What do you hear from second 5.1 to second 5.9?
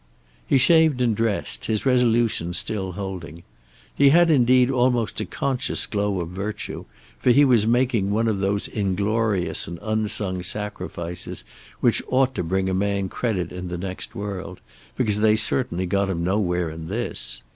a conscious